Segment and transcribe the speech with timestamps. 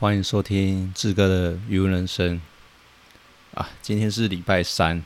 [0.00, 2.40] 欢迎收听志哥的语文人生
[3.52, 3.68] 啊！
[3.82, 5.02] 今天是礼拜三，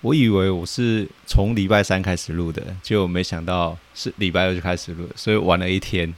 [0.00, 6.14] 我以为我是从礼拜三开始录的，结果没想到是礼拜二就开始录，所以晚了一天，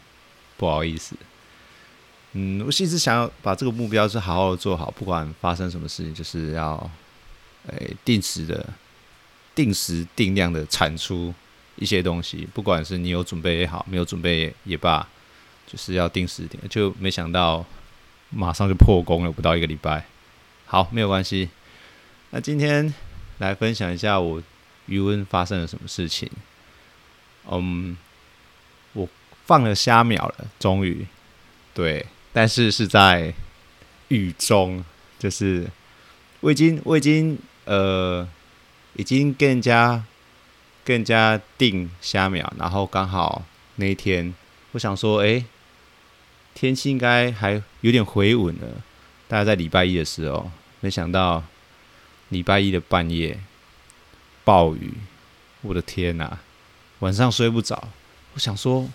[0.57, 1.17] 不好意思。
[2.35, 6.89] 嗯，我一直想要把这个目标是好好的做好，不管发生什么事情，就是要
[7.67, 8.65] 诶、定时的、
[9.57, 11.35] 定时定量的产出
[11.75, 15.05] 一些东西，不管是你有准备也好，没有准备也罢。
[15.71, 17.65] 就是要定时点，就没想到
[18.29, 20.05] 马上就破功了，不到一个礼拜。
[20.67, 21.49] 好，没有关系。
[22.31, 22.93] 那今天
[23.39, 24.43] 来分享一下我
[24.87, 26.29] 余温发生了什么事情。
[27.49, 27.97] 嗯，
[28.95, 29.09] 我
[29.47, 31.07] 放了虾苗了，终于。
[31.73, 33.33] 对，但是是在
[34.09, 34.85] 雨中，
[35.21, 35.71] 就是
[36.41, 38.29] 我已经我已经呃
[38.95, 40.05] 已经跟人家
[40.85, 43.45] 跟人家订虾苗，然后刚好
[43.77, 44.35] 那一天
[44.73, 45.45] 我想说，哎。
[46.55, 48.83] 天气应该还有点回稳了，
[49.29, 51.43] 大概在礼拜一的时候，没想到
[52.29, 53.41] 礼拜一的半夜
[54.45, 54.95] 暴雨，
[55.63, 56.39] 我的天呐，
[56.99, 57.89] 晚上睡不着。
[58.35, 58.89] 我想说，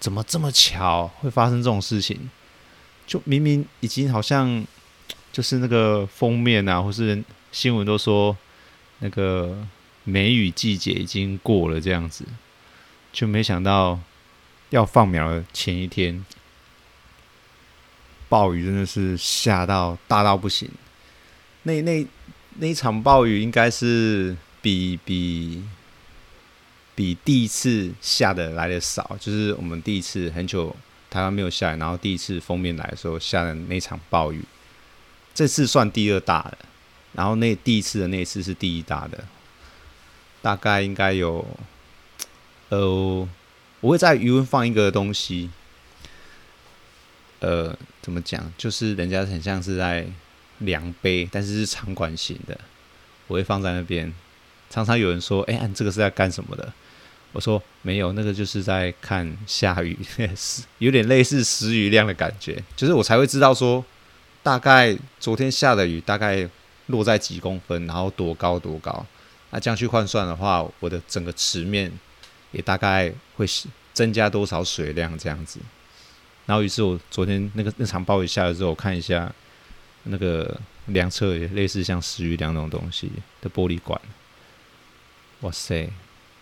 [0.00, 2.30] 怎么这么巧会发生这种事情？
[3.06, 4.66] 就明明已经好像
[5.32, 8.36] 就是那个封面啊，或是新闻都说
[8.98, 9.66] 那个
[10.04, 12.24] 梅雨季节已经过了这样子，
[13.12, 13.98] 就没想到
[14.70, 16.24] 要放苗的前一天。
[18.28, 20.70] 暴雨真的是下到大到不行，
[21.62, 22.06] 那那
[22.58, 25.62] 那一场暴雨应该是比比
[26.94, 30.74] 比第一次下的来的少，就是我们第一次很久
[31.08, 34.44] 台湾没有下来，然后第一次封面来的时候下的那场暴雨，
[35.34, 36.58] 这次算第二大的，
[37.14, 39.24] 然后那第一次的那次是第一大的，
[40.42, 41.46] 大概应该有，
[42.68, 43.28] 呃，
[43.80, 45.50] 我会在余温放一个东西。
[47.40, 47.72] 呃，
[48.08, 48.50] 怎么讲？
[48.56, 50.06] 就是人家很像是在
[50.60, 52.58] 量杯，但是是长管型的，
[53.26, 54.10] 我会放在那边。
[54.70, 56.72] 常常有人说：“哎、欸，你这个是在干什么的？”
[57.32, 59.94] 我说：“没有，那个就是在看下雨，
[60.78, 62.64] 有点类似时雨量的感觉。
[62.74, 63.84] 就是我才会知道说，
[64.42, 66.48] 大概昨天下的雨大概
[66.86, 69.04] 落在几公分，然后多高多高。
[69.50, 71.92] 那这样去换算的话，我的整个池面
[72.52, 73.44] 也大概会
[73.92, 75.60] 增加多少水量这样子。”
[76.48, 79.30] 然后，于是我昨天那个那场暴雨下来之后，我看一下
[80.04, 84.00] 那个量测，也类似像石雨量那种东西的玻璃管，
[85.42, 85.90] 哇塞，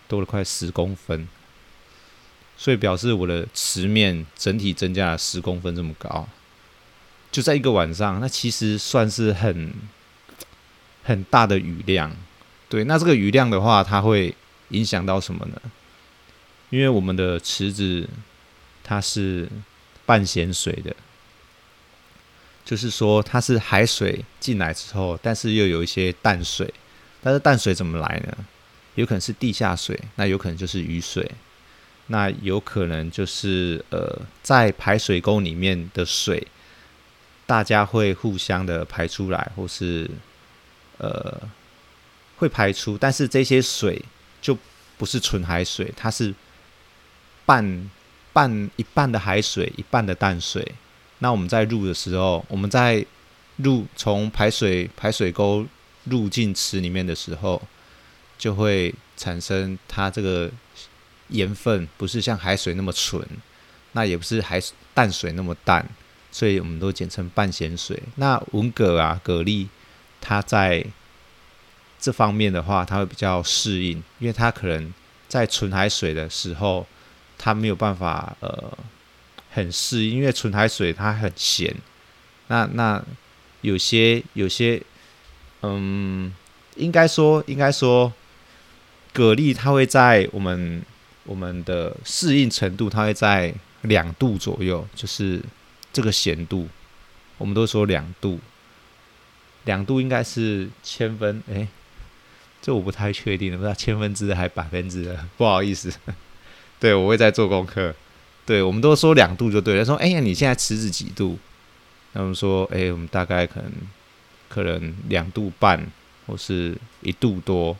[0.07, 1.27] 多了快十公分，
[2.55, 6.25] 所以表示我的池面整体增加了十公分这么高，
[7.29, 9.73] 就在一个晚上，那其实算是很
[11.03, 12.15] 很大的雨量。
[12.69, 14.33] 对，那这个雨量的话，它会
[14.69, 15.61] 影响到什么呢？
[16.69, 18.07] 因为我们的池子
[18.81, 19.49] 它是。
[20.07, 20.95] 半咸水的，
[22.65, 26.73] 就是说它是海水进来之后，但是又有一些淡水。
[27.21, 28.37] 但是淡水怎么来呢？
[28.95, 31.29] 有可能是地下水，那有可能就是雨水，
[32.07, 36.47] 那有可能就是呃，在排水沟里面的水，
[37.45, 40.09] 大家会互相的排出来，或是
[40.99, 41.41] 呃
[42.37, 44.01] 会排出，但是这些水
[44.41, 44.57] 就
[44.97, 46.33] 不是纯海水，它是
[47.45, 47.89] 半。
[48.37, 50.63] 半一半的海水，一半的淡水。
[51.17, 53.03] 那我们在入的时候，我们在
[53.55, 55.65] 入从排水排水沟
[56.03, 57.59] 入进池里面的时候，
[58.37, 60.51] 就会产生它这个
[61.29, 63.27] 盐分不是像海水那么纯，
[63.93, 64.61] 那也不是海
[64.93, 65.83] 淡水那么淡，
[66.31, 67.99] 所以我们都简称半咸水。
[68.17, 69.67] 那文蛤啊、蛤蜊，
[70.21, 70.85] 它在
[71.99, 74.93] 这方面的话，它会比较适应，因为它可能
[75.27, 76.85] 在纯海水的时候。
[77.37, 78.77] 它没有办法呃
[79.51, 81.75] 很适应，因为纯海水它很咸。
[82.47, 83.03] 那那
[83.61, 84.81] 有些有些
[85.61, 86.33] 嗯，
[86.75, 88.13] 应该说应该说，
[89.13, 90.81] 蛤蜊它会在我们
[91.25, 95.41] 我们的适应程度，它会在两度左右，就是
[95.91, 96.67] 这个咸度，
[97.37, 98.39] 我们都说两度，
[99.65, 101.67] 两度应该是千分哎，
[102.61, 105.91] 这我不太确定，不知道千分之还百分之，不好意思。
[106.79, 107.93] 对，我会在做功课。
[108.45, 109.83] 对，我们都说两度就对了。
[109.83, 111.37] 说，哎呀，你现在池子几度？
[112.13, 113.71] 他们说，哎，我们大概可能
[114.47, 115.85] 可能两度半，
[116.25, 117.77] 或是一度多，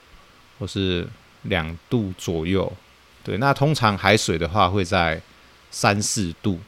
[0.59, 1.07] 或是
[1.43, 2.71] 两度左右。
[3.23, 5.21] 对，那通常海水的话会在
[5.71, 6.59] 三四度。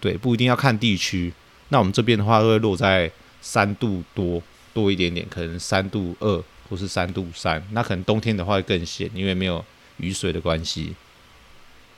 [0.00, 1.32] 对，不一定要看地区。
[1.68, 4.42] 那我们这边的话会落在三度多
[4.74, 7.64] 多一点点，可能三度二或是三度三。
[7.72, 9.64] 那可能冬天的话会更咸，因为没有
[9.98, 10.94] 雨水的关系。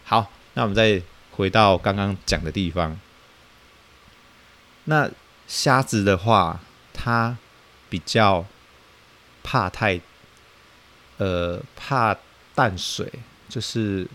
[0.08, 1.02] 好，那我们再
[1.32, 2.98] 回到刚刚讲的地方。
[4.84, 5.10] 那
[5.46, 6.60] 虾子的话，
[6.94, 7.36] 它
[7.90, 8.46] 比较
[9.42, 10.00] 怕太，
[11.18, 12.16] 呃，怕
[12.54, 13.12] 淡水，
[13.50, 14.08] 就是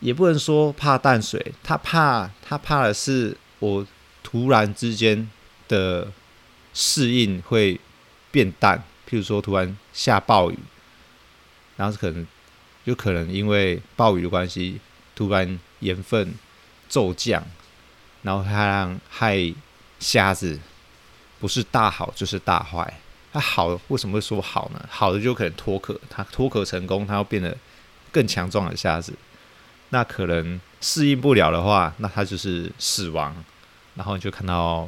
[0.00, 3.86] 也不能说怕淡水，它怕它怕的是我
[4.22, 5.30] 突然之间
[5.68, 6.12] 的
[6.74, 7.80] 适应会
[8.30, 10.58] 变淡，譬如说突然下暴雨，
[11.78, 12.26] 然后是可能
[12.84, 14.80] 就可能因为暴雨的关系，
[15.14, 16.34] 突然盐分
[16.88, 17.42] 骤降，
[18.22, 19.52] 然后它让害
[19.98, 20.58] 虾子。
[21.38, 23.00] 不是大好就是大坏，
[23.32, 24.88] 它好为什么会说好呢？
[24.90, 27.56] 好的就可能脱壳，它脱壳成功，它要变得
[28.12, 29.14] 更强壮的虾子。
[29.88, 33.34] 那可能适应不了的话，那它就是死亡。
[33.94, 34.86] 然后你就看到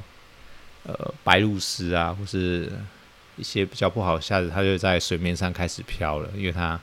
[0.82, 2.70] 呃白鹭鸶啊，或是
[3.36, 6.78] 一些比较不好的虾子，它就在水面上开始飘了，因为它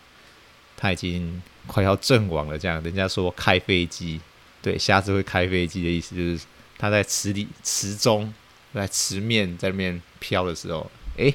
[0.79, 2.57] 它已经快要阵亡了。
[2.57, 4.19] 这样，人家说开飞机，
[4.61, 6.39] 对，虾子会开飞机的意思就是
[6.77, 8.33] 它在池里池中。
[8.71, 11.33] 在池面在那边飘的时候，哎、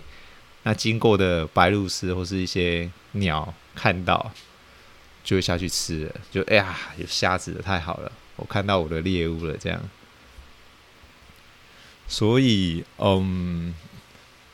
[0.63, 4.31] 那经过的白鹭鸶或是一些鸟看到，
[5.25, 6.15] 就会下去吃了。
[6.31, 9.83] 就哎呀，有虾子的，太好了，我看到我的猎物了，这样。
[12.07, 13.75] 所以，嗯，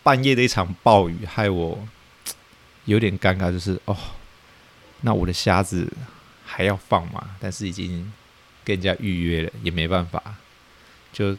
[0.03, 1.87] 半夜的一场暴雨害我
[2.87, 3.95] 有点尴尬，就是哦，
[5.03, 5.93] 那我的虾子
[6.45, 7.37] 还要放吗？
[7.41, 8.13] 但是已经
[8.65, 10.35] 跟人家预约了，也没办法，
[11.13, 11.37] 就。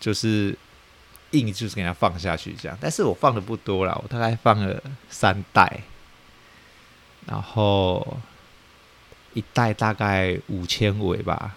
[0.00, 0.56] 就是
[1.32, 5.82] 硬就是给它放下去这样，但是我放的不多啦，我大概放了三袋，
[7.26, 8.16] 然后
[9.34, 11.54] 一袋大概五千尾吧，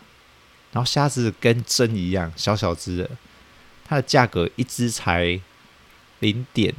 [0.74, 3.10] 然后虾子跟针一样小小只的，
[3.86, 5.39] 它的价格一只才
[6.19, 6.75] 零点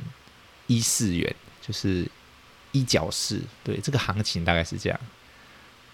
[0.67, 2.07] 一四元，就是
[2.75, 5.01] 一角四，对，这个行情大概是这样。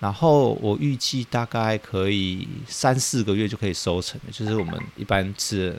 [0.01, 5.79] 然后我预计大概可以三四个月就可以收成的，就是我们一般吃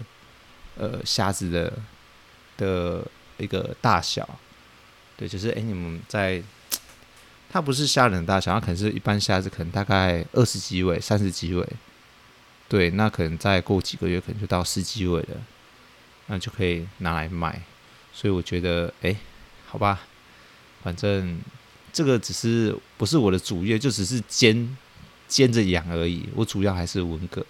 [0.78, 1.74] 呃虾子的
[2.56, 3.04] 的
[3.40, 4.38] 一个大小，
[5.18, 6.42] 对，就是哎你们在
[7.50, 11.68] 它不是虾仁大小，它可能是一般虾子，可能大概二十几尾、三十几尾，
[12.70, 15.42] 对，那可能再过几个月可能就到十几尾了，
[16.28, 17.60] 那就可以拿来卖。
[18.14, 19.16] 所以我觉得哎，
[19.68, 20.02] 好吧，
[20.84, 21.40] 反正。
[21.94, 24.78] 这个只是不是我的主业，就只是兼
[25.28, 26.26] 兼着养而已。
[26.34, 27.46] 我主要还是文革，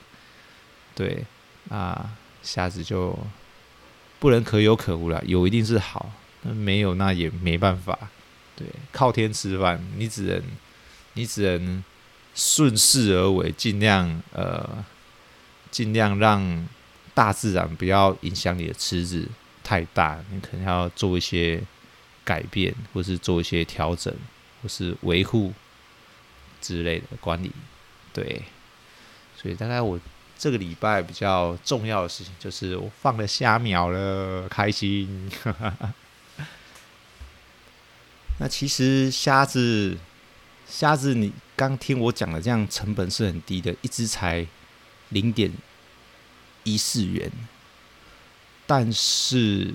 [0.95, 1.23] 对
[1.69, 2.09] 啊，
[2.41, 3.15] 虾子就
[4.17, 6.11] 不能可有可无了，有一定是好，
[6.41, 7.95] 那没有那也没办法。
[8.55, 10.41] 对，靠天吃饭，你只能
[11.13, 11.83] 你只能
[12.33, 14.83] 顺势而为，尽量呃
[15.69, 16.67] 尽量让
[17.13, 19.29] 大自然不要影响你的池子
[19.63, 21.61] 太大，你可能要做一些。
[22.23, 24.13] 改变，或是做一些调整，
[24.61, 25.53] 或是维护
[26.61, 27.51] 之类的管理，
[28.13, 28.43] 对。
[29.35, 29.99] 所以大概我
[30.37, 35.31] 这个礼拜比较重要的事情，就是我放了虾苗了，开心。
[38.39, 39.97] 那其实虾子，
[40.67, 44.45] 虾子，你刚听我讲的，这样成本是很低的，一只才
[45.09, 45.51] 零点
[46.63, 47.31] 一四元，
[48.67, 49.73] 但是。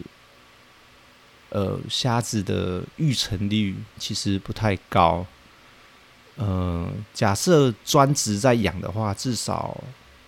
[1.51, 5.25] 呃，虾子的育成率其实不太高。
[6.35, 9.81] 呃，假设专职在养的话，至少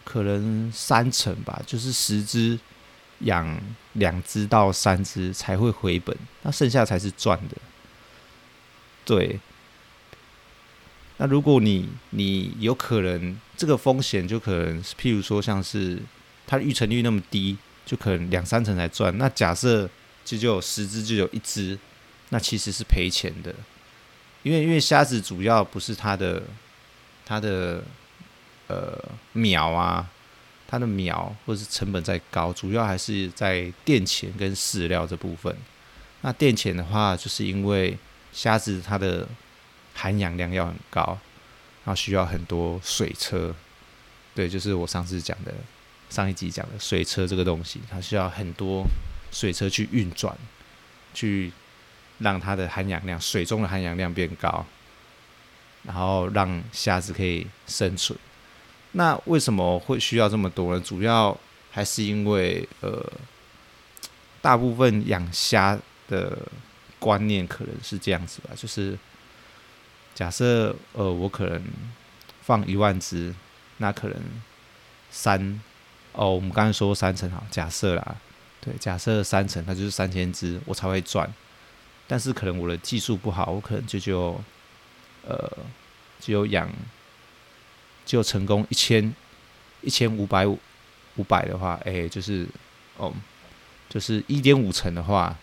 [0.05, 2.59] 可能三成吧，就是十只
[3.21, 3.61] 养
[3.95, 7.57] 两只到三只才会回本，那剩下才是赚的。
[9.05, 9.41] 对。
[11.17, 16.01] 那如果你你有可能这个风险就可能，譬如说像是
[16.47, 19.19] 它的育成率那么低，就可能两三成才赚。
[19.19, 19.91] 那假设。
[20.29, 21.79] 就就有十只，就有一只，
[22.29, 23.55] 那其实是赔钱的，
[24.43, 26.43] 因为因为虾子主要不是它的
[27.25, 27.83] 它的
[28.67, 30.07] 呃苗啊，
[30.67, 35.57] 它的苗或者是成本在高，主要还是在电钱跟饲料这部分。
[36.21, 37.97] 那电钱的话，就是因为
[38.31, 39.27] 虾子它的
[39.95, 41.19] 含氧量要很高，
[41.85, 43.55] 然后需要很多水车，
[44.35, 45.55] 对，就是我上次讲的
[46.11, 48.85] 上一集讲的水车这个东西，它需要很多。
[49.31, 50.37] 水车去运转，
[51.15, 51.53] 去
[52.19, 54.65] 让它的含氧量，水中的含氧量变高，
[55.85, 58.19] 然后让虾子可以生存。
[58.93, 60.81] 那为什么会需要这么多呢？
[60.81, 61.39] 主要
[61.71, 63.13] 还是因为呃，
[64.41, 66.39] 大部分养虾的
[66.99, 68.99] 观念可能是这样子吧，就是
[70.15, 71.63] 假设呃，我可能
[72.41, 73.35] 放一万只，
[73.77, 74.17] 那可能
[75.11, 75.61] 三
[76.13, 78.17] 哦，我们刚才说三层好，假设啦。
[78.61, 81.33] 对，假设三成，它就是三千只，我才会赚。
[82.07, 84.41] 但是可能我的技术不好，我可能就就
[85.27, 85.51] 呃，
[86.19, 86.69] 只有养，
[88.07, 89.15] 就成功一千
[89.83, 92.47] 一千五百五百的话，哎、就是
[92.97, 93.13] 哦，
[93.89, 95.37] 就是一点五成的话，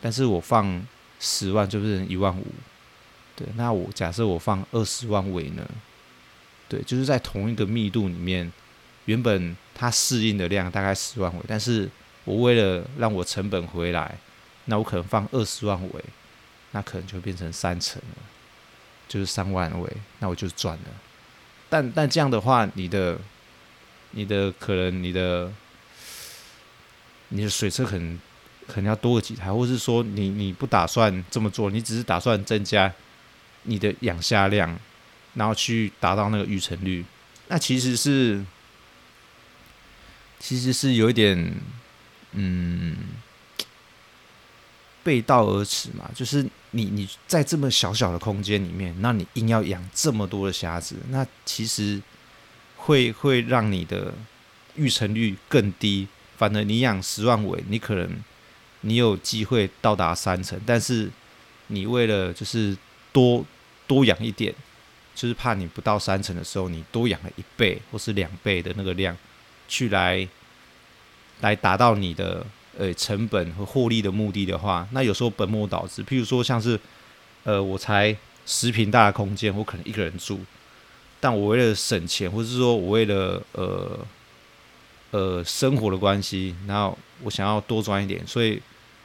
[0.00, 0.86] 但是我放
[1.20, 2.46] 十万就是一万五，
[3.36, 5.68] 对，那我假设我放二十万尾呢？
[6.66, 8.50] 对，就是在同一个密度里面，
[9.04, 11.90] 原本它适应的量大概十万尾，但是
[12.24, 14.18] 我为了让我成本回来，
[14.66, 16.04] 那我可能放二十万尾，
[16.72, 18.22] 那可能就变成三成了，
[19.08, 20.84] 就是三万尾，那我就赚了。
[21.68, 23.18] 但但这样的话，你的
[24.10, 25.52] 你的可能你的
[27.28, 28.20] 你的水车可能
[28.66, 32.92] 可能要多个几台，或是说你你不打算这么做，你只是打算增加
[33.62, 34.78] 你的养虾量。
[35.36, 37.04] 然后去达到那个育成率，
[37.48, 38.40] 那其实是，
[40.38, 41.52] 其实是有一点，
[42.34, 42.96] 嗯，
[45.02, 46.10] 背道而驰嘛。
[46.14, 52.00] 就是你你在这么小小的空间里面，那你硬要养这么多的虾子，那其实
[52.76, 54.12] 会会让你的
[54.74, 56.06] 育成率更低。
[56.36, 58.10] 反正你养十万尾，你可能
[58.82, 61.10] 你有机会到达三成，但是
[61.68, 62.76] 你为了就是
[63.12, 63.44] 多
[63.86, 64.54] 多养一点。
[65.16, 69.16] 就是怕你不到三成的时候，你多养了一倍或是两倍的那个量，
[69.68, 70.28] 去来
[71.40, 72.44] 来达到你的
[72.78, 76.02] 呃成本和获利的目的的话，那有时候本末倒置。
[76.04, 76.78] 譬如说，像是
[77.44, 80.40] 呃，我才十平大的空间，我可能一个人住，
[81.20, 83.98] 但我为了省钱，或者是说我为了呃
[85.10, 88.60] 呃生活的关系，然后我想要多赚一点，所以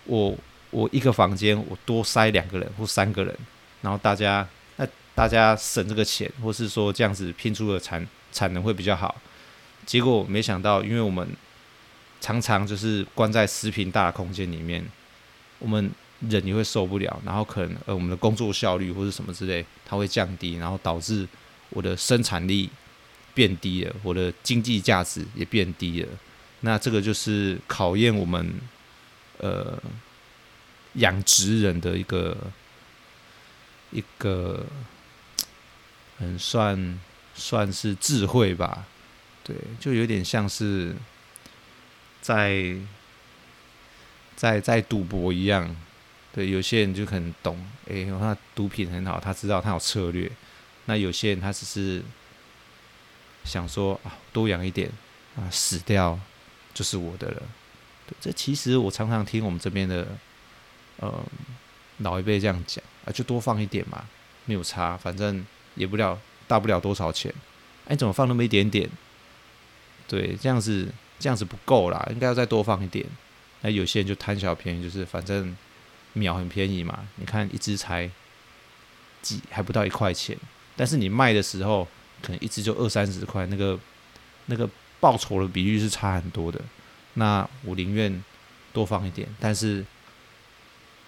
[0.06, 0.36] 我
[0.72, 3.36] 我一个房间我多塞两个人或三个人，
[3.82, 4.88] 然后大家那。
[5.16, 9.14] 大家省这个钱，或是说这样子拼出的产产能会比较好。
[9.86, 11.28] 结果没想到，因为我们
[12.22, 14.86] 常常就是关在十坪大的空间里面，
[15.60, 15.90] 我们
[16.28, 21.28] 人也会受不了，然后可能呃我们的工作效率或是什么之类，它会降低，然后导致
[21.70, 22.70] 我的生产力
[23.34, 26.10] 变低了，我的经济价值也变低了。
[26.62, 28.54] 那这个就是考验我们
[29.38, 29.82] 呃
[30.94, 32.36] 养殖人的一个
[33.92, 34.66] 一个。
[36.20, 37.00] 很算
[37.34, 38.86] 算是智慧吧，
[39.42, 40.94] 对，就有点像是
[42.30, 42.76] 在
[44.36, 45.76] 在在赌博一样。
[46.32, 47.58] 对，有些人就很懂，
[47.88, 50.30] 哎、欸，他毒品很好，他知道他有策略。
[50.86, 52.04] 那有些人他只是
[53.44, 54.92] 想说啊，多养一点
[55.36, 56.20] 啊，死掉
[56.74, 57.42] 就是我的了。
[58.22, 60.08] 这其实我常常听我们这边的
[60.98, 61.12] 呃
[61.98, 64.06] 老一辈这样讲啊，就多放一点嘛，
[64.46, 65.46] 没有差，反正。
[65.76, 67.34] 也不了大不了多少钱，
[67.88, 68.90] 哎，怎么放那么一点点？
[70.10, 73.06] 对，这样子这样子不够啦，应该要再多放一点。
[73.62, 75.56] 那有些人就贪小便宜，就是反正
[76.14, 78.10] 秒很便宜嘛，你看一只才
[79.22, 80.38] 几还不到一块钱，
[80.76, 81.88] 但是你卖的时候
[82.22, 83.80] 可能一只就二三十块，那个
[84.46, 84.68] 那个
[85.00, 86.60] 报酬的比率是差很多的。
[87.14, 88.24] 那我宁愿
[88.74, 89.86] 多放一点，但是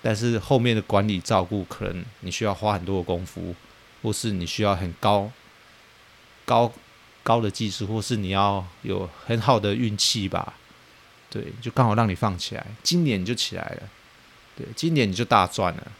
[0.01, 3.55] 但是后面的管理照顾可能你需要花很多的功夫。
[4.03, 5.31] 或是你需要很高、
[6.43, 6.73] 高、
[7.23, 10.53] 高的技术，或是你要有很好的运气吧？
[11.29, 13.89] 对，就刚好让你放起来，今年你就起来了。
[14.57, 15.91] 对，今年你就大赚了。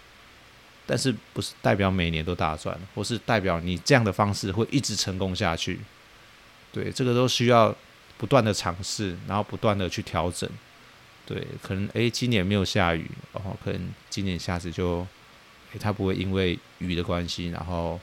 [0.85, 5.79] 但是不是代表每年都大赚，或是代表你这样的方式会一直成功下去？
[6.71, 7.75] 对，这个都需要
[8.17, 10.49] 不断的尝试，然后不断的去调整。
[11.25, 15.05] 对，可能诶，今年没有下雨，然后可能今年下次就。
[15.79, 17.97] 它不会因为雨的关系，然后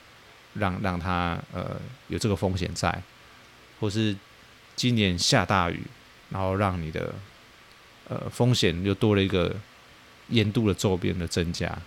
[0.59, 1.77] 让让它呃
[2.09, 3.03] 有这个风险在，
[3.81, 4.17] 或是
[4.77, 5.83] 今年下大雨，
[6.31, 7.15] 然后让你的
[8.09, 9.55] 呃风险又多了一个
[10.29, 11.79] 盐度的周边的增加。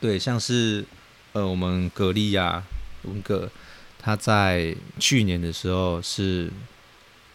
[0.00, 0.84] 对，像是
[1.32, 2.62] 呃我们蛤蜊呀、
[3.02, 3.50] 文蛤，
[3.98, 6.50] 它在去年的时候是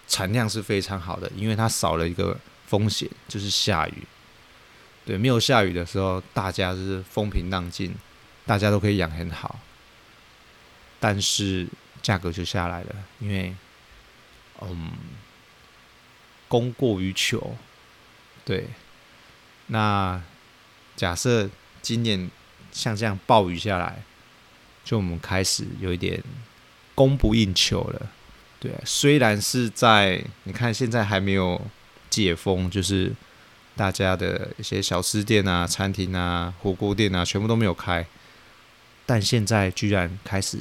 [0.08, 4.04] 产量是非常好的，因为它少了一个风险，就是下雨。
[5.06, 7.94] 对，没有下雨的时候，大家是风平浪静，
[8.46, 9.60] 大家都可以养很好。
[11.04, 11.68] 但是
[12.02, 13.54] 价格就下来了，因为，
[14.62, 14.94] 嗯，
[16.48, 17.58] 供过于求。
[18.46, 18.68] 对，
[19.68, 20.22] 那
[20.96, 21.50] 假设
[21.82, 22.32] 今年
[22.72, 24.02] 像这样暴雨下来，
[24.86, 26.24] 就我们开始有一点
[26.96, 28.10] 供不应求了。
[28.62, 31.62] 对，虽然是在你看现在还没有
[32.10, 33.14] 解封，就是。
[33.76, 38.06] 大家的一些小吃店啊、餐厅啊、火锅店啊，全部都没有开，
[39.04, 40.60] 但现在居然开始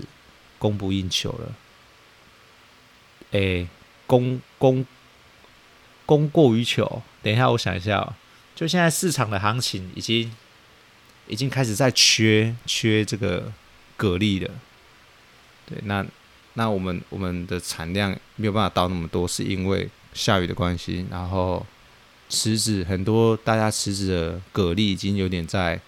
[0.63, 1.53] 供不应求了。
[3.33, 3.67] 诶，
[4.07, 4.87] 供供
[6.07, 7.03] 供过于求。
[7.21, 8.15] 等一下，我想一下哦，
[8.55, 10.33] 就现在市场的行情已经
[11.27, 13.53] 已经开始在缺缺这个
[13.97, 14.49] 蛤蜊了。
[15.67, 16.07] 对，那
[16.55, 21.05] 那我们我们的产量没有办法到那么多，是因为下雨的关系。
[21.11, 21.67] 然后
[22.29, 25.81] 池子很多，大家池子的蛤蜊已经有点在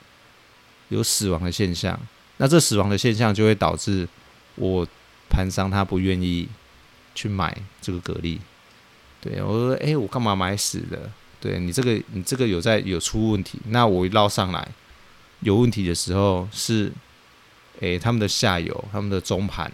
[0.89, 1.97] 有死亡的现象。
[2.39, 4.09] 那这死亡的现象就会导致
[4.57, 4.87] 我
[5.29, 6.49] 盘商他不愿意
[7.15, 8.39] 去买这个蛤蜊。
[9.21, 11.11] 对我说：“哎，我干嘛买死的？
[11.41, 13.59] 对你这个你这个有在有出问题。
[13.69, 14.69] 那我一捞上来
[15.41, 16.93] 有问题的时候是，
[17.81, 19.71] 哎，他们的下游，他们的中盘。”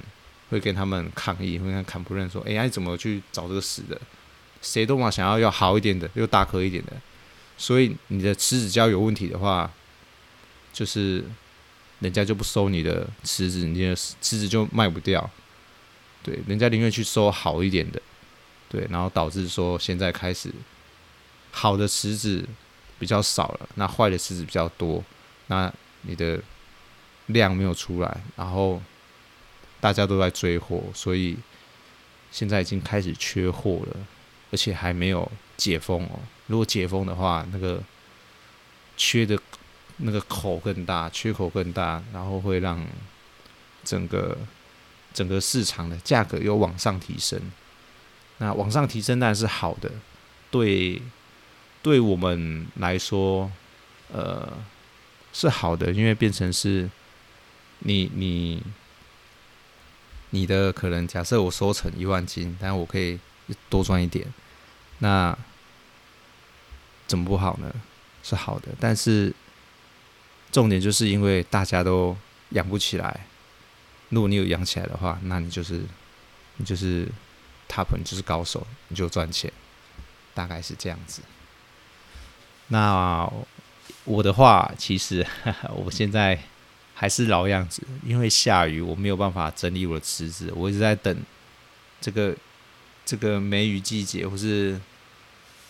[0.50, 3.96] 会跟他们抗议，会跟坎普认说：“哎，你怎么去找这个死的？
[4.60, 6.92] 谁都嘛想要要好一点的，又大颗一点的。
[7.56, 9.70] 所以你的池子胶有问题的话，
[10.72, 11.24] 就是
[12.00, 15.30] 人家就不收你的池子，你的池子就卖不掉。
[16.22, 18.02] 对，人家宁愿去收好一点的。
[18.68, 20.52] 对，然后导致说现在开始
[21.50, 22.46] 好的池子
[22.98, 25.02] 比较少了，那坏的池子比较多，
[25.46, 26.40] 那你的
[27.26, 28.82] 量没有出来，然后。”
[29.82, 31.34] 大家都在追货，所以
[32.30, 33.96] 现在已经开始缺货了，
[34.50, 36.20] 而且还没有解封哦。
[36.48, 37.82] 如果解封的话，那个
[38.94, 39.38] 缺的
[40.02, 42.84] 那个口更大，缺口更大，然后会让
[43.84, 44.36] 整个
[45.12, 47.40] 整个市场的价格又往上提升。
[48.38, 49.90] 那往上提升当然是好的，
[50.50, 51.00] 对
[51.82, 53.50] 对我们来说，
[54.12, 54.52] 呃，
[55.32, 56.88] 是好的，因为变成是
[57.80, 58.62] 你你。
[60.32, 63.18] 你的可能假设我收成一万斤，但我可以
[63.68, 64.32] 多赚一点，
[65.00, 65.36] 那
[67.08, 67.68] 怎么不好呢？
[68.22, 69.34] 是好的，但是
[70.52, 72.16] 重点就是因为大家都
[72.50, 73.26] 养不起来，
[74.08, 75.82] 如果你有养起来的话，那你就是
[76.56, 77.08] 你就是
[77.68, 79.52] top，你就是高手，你就赚钱，
[80.34, 81.22] 大概是这样子。
[82.68, 83.30] 那
[84.04, 85.26] 我的话，其实
[85.74, 86.38] 我现在。
[86.92, 90.52] 还是老样子，因为下雨，我没有办法整理我的池子。
[90.54, 91.16] 我一直在等
[91.98, 92.36] 这个
[93.06, 94.78] 这个梅雨季节，或是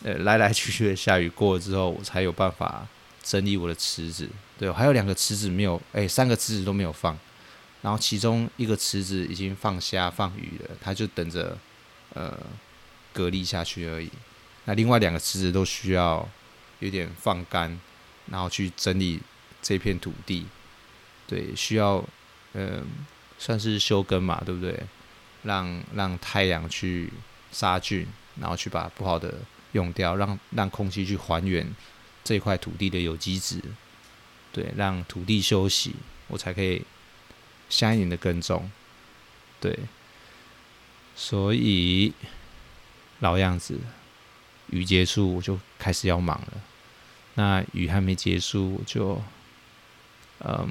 [0.02, 2.84] 呃来来去去的下雨过了之后，我才有办法
[3.22, 4.28] 整理我的池子。
[4.60, 7.18] 对，还有两个池子没有，哎，三个池子都没有放。
[7.80, 11.56] 然后其中一个池子已经放虾放鱼了，它就等着
[12.12, 12.38] 呃
[13.10, 14.10] 隔离下去而已。
[14.66, 16.28] 那另外两个池子都需要
[16.80, 17.80] 有点放干，
[18.26, 19.18] 然后去整理
[19.62, 20.46] 这片土地。
[21.26, 22.04] 对，需要，
[22.52, 22.82] 嗯、呃，
[23.38, 24.78] 算是休耕嘛，对不对？
[25.44, 27.10] 让让太阳去
[27.50, 28.06] 杀菌，
[28.38, 29.36] 然后去把不好的
[29.72, 31.66] 用掉，让让空气去还原
[32.22, 33.58] 这块土地的有机质，
[34.52, 35.94] 对，让土地休息，
[36.28, 36.82] 我才可以
[37.68, 38.70] 下一年的耕种。
[39.60, 39.78] 对，
[41.14, 42.12] 所以
[43.20, 43.78] 老样子，
[44.68, 46.62] 雨结束我就开始要忙了。
[47.34, 49.22] 那雨还没结束，我就，
[50.40, 50.68] 嗯。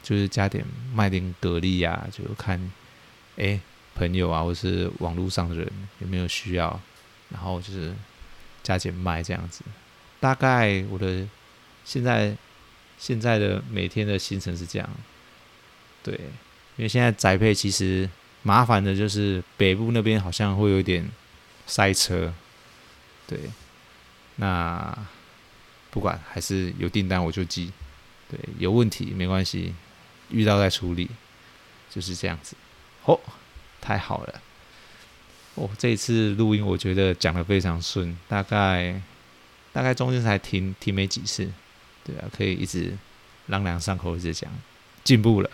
[0.00, 0.64] 就是加点
[0.94, 2.72] 卖点蛤蜊呀，就看
[3.36, 3.60] 哎、
[3.94, 6.80] 朋友啊，或是网络上的人有没有需要，
[7.28, 7.94] 然后就是
[8.62, 9.62] 加减卖这样子。
[10.18, 11.28] 大概我的
[11.88, 12.36] 现在
[12.98, 14.86] 现在的每天的行程是这样，
[16.02, 16.14] 对，
[16.76, 18.06] 因为现在宅配其实
[18.42, 21.08] 麻烦的就是北部那边好像会有点
[21.66, 22.34] 塞车，
[23.26, 23.38] 对，
[24.36, 24.94] 那
[25.90, 27.72] 不管还是有订单我就寄，
[28.30, 29.74] 对，有问题没关系。
[30.30, 31.08] 遇到再处理，
[31.90, 32.54] 就是这样子。
[33.06, 33.18] 哦，
[33.80, 34.42] 太好了！
[35.54, 39.00] 哦，这一次录音我觉得讲的非常顺，大概
[39.72, 41.50] 大概中间才停停没几次，
[42.08, 42.92] 对啊，可以一直
[43.46, 44.50] 朗朗上口一直讲，
[45.04, 45.50] 进步了，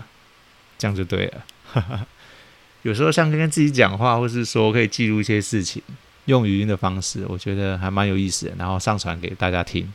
[0.79, 2.07] 这样就对了。
[2.83, 5.83] 有时候像跟自己讲话，或是说可以记录一些事情，
[6.27, 8.53] 用语音的方式，我觉得还蛮有意思的。
[8.57, 9.93] 然后上传给大家听，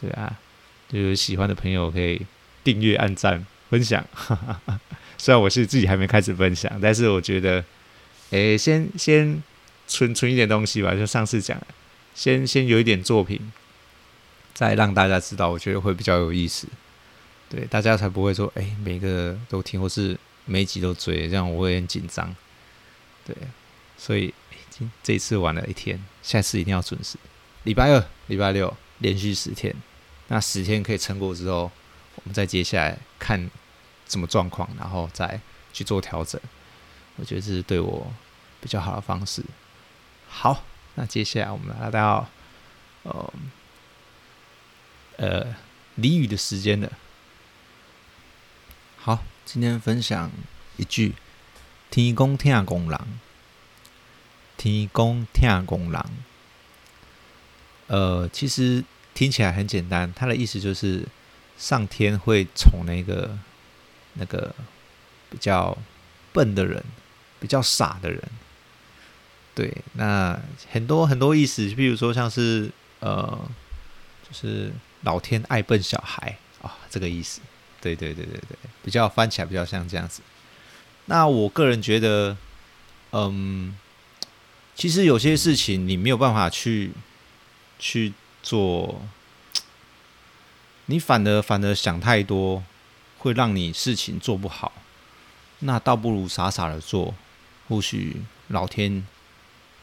[0.00, 0.38] 对啊，
[0.88, 2.20] 就有喜欢的朋友可以
[2.62, 3.44] 订阅、按赞。
[3.70, 4.06] 分享，
[5.18, 7.64] 虽然我是自己还没开始分享，但是我觉得，
[8.30, 9.42] 诶、先先
[9.88, 10.94] 存存一点东西吧。
[10.94, 11.60] 就上次讲，
[12.14, 13.40] 先先有一点作品，
[14.54, 16.66] 再让大家知道，我觉得会比较有意思。
[17.50, 22.34] 对，大家才不会说，诶、欸，每个都听，或是每集都追，这样我会很紧张。
[23.26, 23.36] 对，
[23.98, 24.32] 所以
[24.70, 27.18] 今这次玩了一天，下次一定要准时。
[27.64, 29.74] 礼拜二、礼拜六连续十天，
[30.28, 31.70] 那十天可以撑过之后。
[32.16, 33.50] 我们再接下来看
[34.08, 35.38] 什么状况，然后再
[35.72, 36.40] 去做调整。
[37.16, 38.10] 我觉得这是对我
[38.60, 39.42] 比较好的方式。
[40.28, 40.62] 好，
[40.94, 42.26] 那接下来我们来到
[43.02, 43.32] 呃
[45.16, 45.54] 呃
[45.98, 46.92] 俚语的时间了。
[48.96, 50.30] 好，今天分享
[50.76, 51.14] 一句
[51.90, 53.00] “天公疼公人”，
[54.56, 56.04] 天公疼公人。
[57.86, 61.06] 呃，其实听起来很简单，它的意思就是。
[61.56, 63.38] 上天会宠那个
[64.14, 64.52] 那个
[65.30, 65.78] 比较
[66.32, 66.82] 笨的人，
[67.38, 68.20] 比较傻的人。
[69.54, 70.36] 对，那
[70.72, 73.48] 很多很多意思，就比如说像是呃，
[74.28, 74.72] 就是
[75.04, 77.40] 老天爱笨小孩啊、这个意思。
[77.80, 80.20] 对对对对对，比较翻起来比较像这样子。
[81.06, 82.36] 那我个人觉得，
[83.12, 83.78] 嗯，
[84.74, 86.92] 其实有些事情你没有办法去
[87.78, 88.12] 去
[88.42, 89.02] 做，
[90.86, 92.64] 你反而反而想太多，
[93.18, 94.72] 会让你事情做不好。
[95.60, 97.14] 那倒不如傻傻的做，
[97.68, 99.06] 或许老天。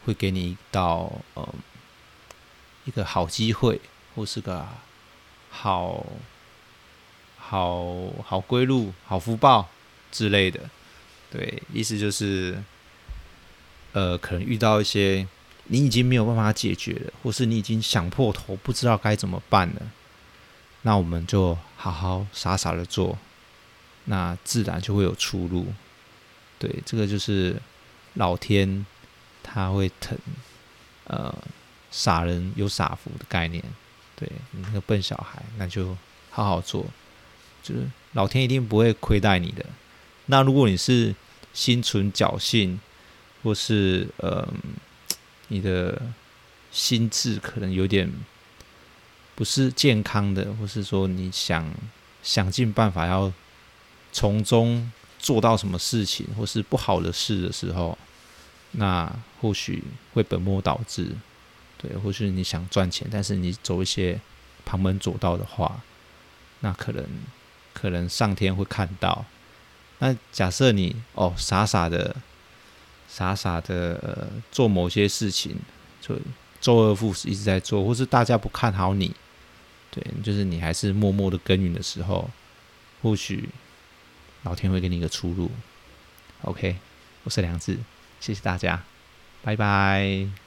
[0.03, 1.47] 会给你一道呃
[2.85, 3.79] 一个好机会，
[4.15, 4.67] 或是个
[5.51, 6.03] 好
[7.37, 9.69] 好好归路、好福报
[10.11, 10.61] 之类的。
[11.29, 12.63] 对，意思就是，
[13.91, 15.27] 呃，可能遇到一些
[15.65, 19.91] 你已经没有办法解决了，或是你已经想破头不知道该怎么办了，
[20.81, 23.19] 那我们就好好傻傻的做，
[24.05, 25.67] 那自然就会有出路。
[26.57, 27.61] 对，这个就是
[28.15, 28.85] 老天。
[29.43, 30.15] 他会疼，
[31.05, 31.35] 呃，
[31.89, 33.61] 傻人有傻福的概念，
[34.21, 35.97] 对，你那个笨小孩，那就
[36.29, 36.85] 好好做，
[37.63, 39.65] 就是老天一定不会亏待你的。
[40.27, 41.15] 那如果你是
[41.53, 42.79] 心存侥幸，
[43.41, 44.47] 或是呃，
[45.47, 45.99] 你的
[46.71, 48.07] 心智可能有点
[49.33, 51.67] 不是健康的，或是说你想
[52.21, 53.33] 想尽办法要
[54.11, 57.97] 从中做到什么事情，或是不好的事的时候。
[58.73, 61.07] 那或许会本末倒置，
[61.81, 64.21] 对，或许你想赚钱，但是你走一些
[64.63, 65.81] 旁门左道的话，
[66.59, 67.03] 那可能
[67.73, 69.25] 可能上天会看到。
[69.97, 72.15] 那假设你哦傻傻的
[73.07, 75.57] 傻傻的、做某些事情，
[75.99, 76.15] 就
[76.59, 79.15] 周而复始一直在做，或是大家不看好你，
[79.89, 82.29] 对，就是你还是默默的耕耘的时候，
[83.01, 83.49] 或许
[84.43, 85.49] 老天会给你一个出路。
[86.43, 86.77] OK，
[87.23, 87.77] 我是梁志。
[88.19, 88.83] 谢谢大家，
[89.43, 90.40] 拜拜。